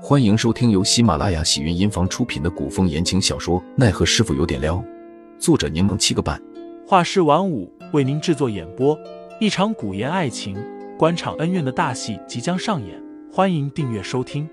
[0.00, 4.76] 欢迎收听由喜马拉雅喜云音房出品的古风言情小说《奈何师傅有点撩》，
[5.40, 6.40] 作者柠檬七个半，
[6.86, 8.96] 画师晚舞为您制作演播。
[9.40, 10.56] 一场古言爱情、
[10.96, 14.48] 官场恩怨的大戏即将上演，欢迎订阅收听。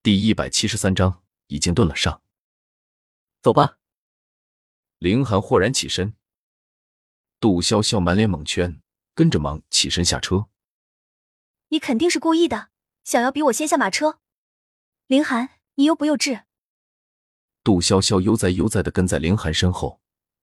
[0.00, 2.22] 第一百七十三章已经炖了上，
[3.42, 3.78] 走吧。
[4.98, 6.14] 凌寒豁然起身，
[7.40, 8.80] 杜潇潇满脸蒙圈，
[9.12, 10.46] 跟着忙起身下车。
[11.72, 12.68] 你肯定是故意的，
[13.02, 14.18] 想要逼我先下马车。
[15.06, 16.42] 凌寒，你又不幼稚。
[17.64, 19.98] 杜潇潇悠哉悠哉的跟在凌寒身后，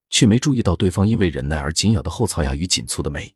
[0.10, 3.32] 却没注意到对方因为忍耐而紧咬的后槽牙与紧蹙的眉。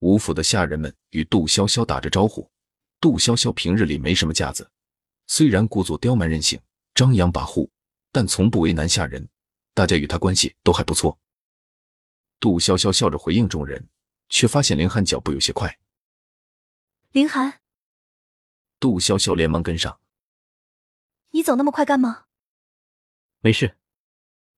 [0.00, 2.50] 吴府的下人们与杜潇潇打着招呼。
[3.00, 4.68] 杜潇潇平日里没什么架子，
[5.28, 6.60] 虽然故作刁蛮任性、
[6.92, 7.68] 张扬跋扈，
[8.10, 9.28] 但从不为难下人，
[9.74, 11.16] 大家与他关系都还不错。
[12.40, 13.88] 杜潇潇笑着回应众人，
[14.28, 15.78] 却发现凌寒脚步有些快。
[17.14, 17.60] 凌寒，
[18.80, 20.00] 杜潇潇连忙跟上。
[21.30, 22.24] 你走那么快干嘛？
[23.38, 23.78] 没事，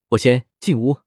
[0.09, 1.03] 我先进屋。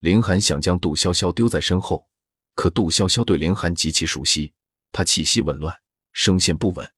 [0.00, 2.08] 林寒想将杜潇潇丢在身后，
[2.56, 4.52] 可杜潇潇对林寒极其熟悉，
[4.90, 5.80] 他气息紊乱，
[6.12, 6.92] 声线不稳，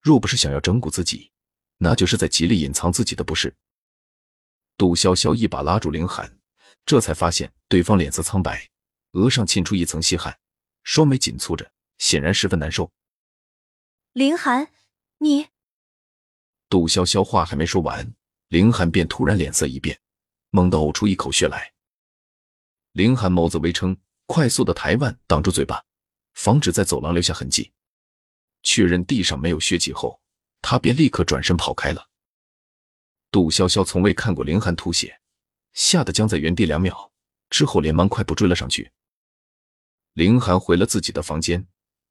[0.00, 1.30] 若不是想要整蛊自己，
[1.76, 3.56] 那就是在极力隐藏自己的不是。
[4.76, 6.40] 杜潇潇一把拉住林寒，
[6.84, 8.68] 这才发现对方脸色苍白，
[9.12, 10.40] 额上沁出一层细汗，
[10.82, 11.70] 双眉紧蹙着。
[12.00, 12.90] 显然十分难受。
[14.12, 14.72] 林寒，
[15.18, 15.46] 你……
[16.68, 18.12] 杜潇潇话还没说完，
[18.48, 20.00] 林寒便突然脸色一变，
[20.50, 21.72] 猛地呕出一口血来。
[22.92, 25.84] 林寒眸子微撑，快速的抬腕挡住嘴巴，
[26.32, 27.70] 防止在走廊留下痕迹。
[28.62, 30.20] 确认地上没有血迹后，
[30.60, 32.08] 他便立刻转身跑开了。
[33.30, 35.20] 杜潇潇从未看过林寒吐血，
[35.72, 37.12] 吓得僵在原地两秒，
[37.48, 38.90] 之后连忙快步追了上去。
[40.14, 41.68] 林寒回了自己的房间。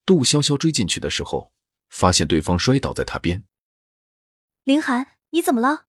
[0.10, 1.54] 杜潇潇追进去的时候，
[1.90, 3.46] 发现对方摔倒在他边。
[4.64, 5.86] 凌寒，你怎么了？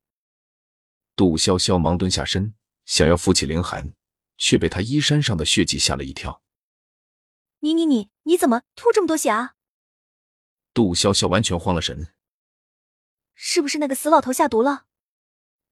[1.16, 2.54] 杜潇潇忙蹲下身，
[2.84, 3.94] 想要扶起凌寒，
[4.36, 6.42] 却被他衣衫上的血迹吓了一跳。
[7.60, 9.54] 你你你，你怎么吐这么多血啊？
[10.74, 12.12] 杜潇潇完全慌了神。
[13.34, 14.84] 是不是那个死老头下毒了？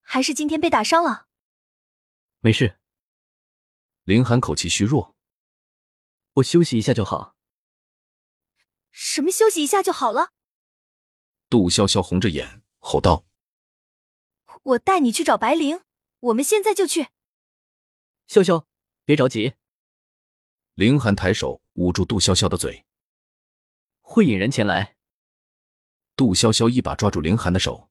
[0.00, 1.26] 还是今天被打伤了？
[2.40, 2.78] 没事。
[4.04, 5.14] 凌寒口气虚弱，
[6.36, 7.36] 我休息一下就好。
[9.00, 10.32] 什么休息一下就好了？
[11.48, 13.24] 杜潇潇红着眼吼道
[14.74, 15.82] ：“我带你去找白灵，
[16.18, 17.06] 我们现在就去。”
[18.26, 18.66] 潇潇，
[19.04, 19.54] 别着急。
[20.74, 22.84] 凌寒抬手捂住杜潇潇的嘴，
[24.00, 24.96] 会引人前来。
[26.16, 27.88] 杜潇潇一把抓住凌寒的手：“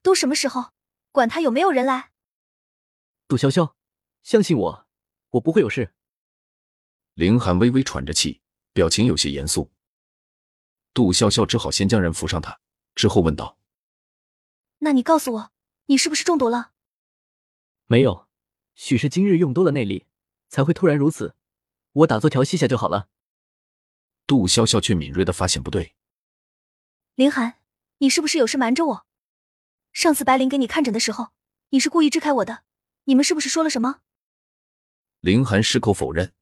[0.00, 0.72] 都什么时候，
[1.12, 2.10] 管他有没有人来。”
[3.28, 3.74] 杜潇潇，
[4.22, 4.88] 相信我，
[5.32, 5.94] 我不会有事。
[7.12, 8.40] 凌寒微微喘着气。
[8.72, 9.70] 表情有些严肃，
[10.94, 12.60] 杜潇潇只好先将人扶上他，
[12.94, 13.58] 之后问道
[14.78, 15.52] ：“那你告诉我，
[15.86, 16.70] 你是不是中毒了
[17.86, 18.28] ？”“没有，
[18.76, 20.06] 许是今日用多了内力，
[20.48, 21.34] 才会突然如此。
[21.92, 23.08] 我打坐调息下就好了。”
[24.26, 25.96] 杜潇潇却敏锐的发现不对
[27.16, 27.58] ：“林寒，
[27.98, 29.06] 你是不是有事瞒着我？
[29.92, 31.32] 上次白灵给你看诊的时候，
[31.70, 32.62] 你是故意支开我的，
[33.04, 34.00] 你们是不是说了什么？”
[35.20, 36.32] 林寒矢口否认：“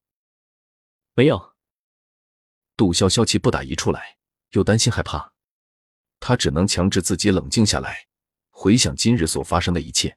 [1.16, 1.54] 没有。”
[2.76, 4.19] 杜潇潇气不打一处来，
[4.52, 5.32] 又担心害怕，
[6.20, 8.06] 他只能强制自己冷静下来，
[8.50, 10.16] 回想今日所发生的一切。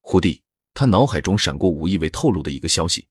[0.00, 0.42] 忽地，
[0.74, 3.08] 他脑海中闪过武义伟透露的一个消息。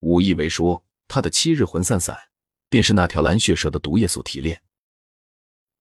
[0.00, 2.16] 武义伟说，他的七日魂散散，
[2.68, 4.62] 便是那条蓝血蛇的毒液所提炼。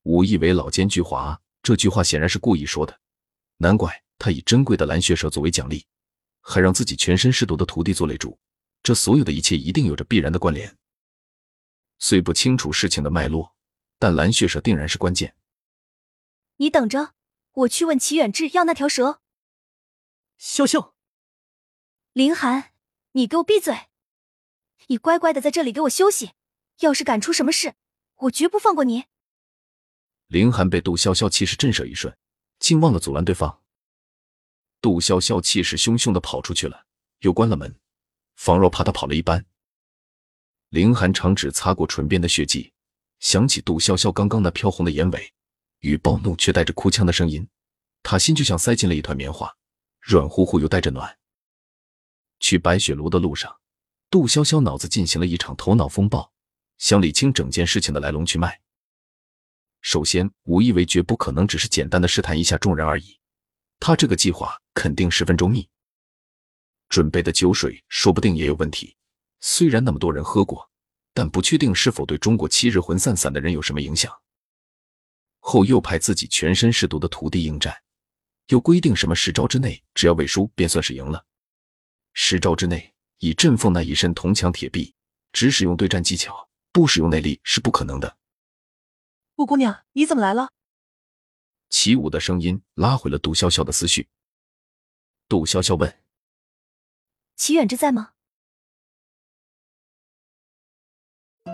[0.03, 2.99] 武义伟老奸巨猾，这句话显然是故意说的，
[3.57, 5.85] 难怪他以珍贵的蓝血蛇作为奖励，
[6.41, 8.39] 还让自己全身是毒的徒弟做擂主。
[8.81, 10.75] 这所有的一切，一定有着必然的关联。
[11.99, 13.55] 虽不清楚事情的脉络，
[13.99, 15.35] 但蓝血蛇定然是关键。
[16.57, 17.13] 你等着，
[17.53, 19.21] 我去问齐远志要那条蛇。
[20.39, 20.93] 潇潇，
[22.13, 22.71] 林寒，
[23.13, 23.87] 你给我闭嘴！
[24.87, 26.33] 你乖乖的在这里给我休息。
[26.81, 27.73] 要是敢出什么事，
[28.17, 29.05] 我绝不放过你。
[30.27, 32.15] 林寒被杜潇潇气势震慑一瞬，
[32.59, 33.63] 竟忘了阻拦对方。
[34.79, 36.85] 杜潇潇气势汹汹的跑出去了，
[37.21, 37.79] 又关了门，
[38.35, 39.43] 仿若怕他跑了一般。
[40.69, 42.73] 凌寒长指擦过唇边的血迹，
[43.19, 45.33] 想起杜潇潇刚刚那飘红的眼尾
[45.79, 47.47] 与暴怒却带着哭腔的声音，
[48.03, 49.55] 他心就像塞进了一团棉花，
[50.01, 51.17] 软乎乎又带着暖。
[52.41, 53.57] 去白雪庐的路上，
[54.09, 56.33] 杜潇潇脑子进行了一场头脑风暴，
[56.77, 58.59] 想理清整件事情的来龙去脉。
[59.79, 63.17] 首先，武义为绝不可能只是简单的试探一下众人而已，
[63.79, 65.69] 他这个计划肯定十分周密，
[66.89, 68.96] 准备的酒水说不定也有问题。
[69.39, 70.69] 虽然那么多人喝过，
[71.13, 74.13] 但不确定是否对中国七日魂散散的人有什么影响。
[75.39, 77.75] 后又派自己全身是毒的徒弟应战，
[78.47, 81.25] 又规定什么十招之内只要未输便算是赢了，
[82.13, 84.93] 十招之内以振凤那一身铜墙铁壁，
[85.31, 88.17] 只使用对战技巧，不使用内力是不可能的。
[89.35, 90.49] 顾姑娘，你怎么来了？
[91.69, 94.09] 齐武的声音拉回了杜潇潇的思绪。
[95.29, 96.03] 杜潇潇问
[97.35, 98.13] ：“齐远之在吗？”